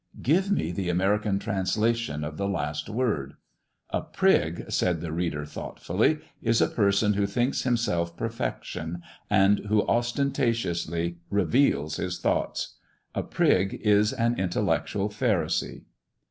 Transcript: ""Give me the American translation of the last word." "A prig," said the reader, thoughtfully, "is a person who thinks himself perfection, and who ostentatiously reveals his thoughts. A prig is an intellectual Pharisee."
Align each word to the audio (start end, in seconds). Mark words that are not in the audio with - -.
""Give 0.33 0.49
me 0.49 0.71
the 0.71 0.89
American 0.89 1.37
translation 1.37 2.23
of 2.23 2.35
the 2.37 2.47
last 2.47 2.89
word." 2.89 3.35
"A 3.91 4.01
prig," 4.01 4.65
said 4.71 4.99
the 4.99 5.11
reader, 5.11 5.45
thoughtfully, 5.45 6.17
"is 6.41 6.59
a 6.59 6.69
person 6.69 7.13
who 7.13 7.27
thinks 7.27 7.61
himself 7.61 8.17
perfection, 8.17 9.03
and 9.29 9.59
who 9.67 9.85
ostentatiously 9.87 11.17
reveals 11.29 11.97
his 11.97 12.17
thoughts. 12.17 12.77
A 13.13 13.21
prig 13.21 13.75
is 13.75 14.11
an 14.11 14.39
intellectual 14.39 15.09
Pharisee." 15.09 15.83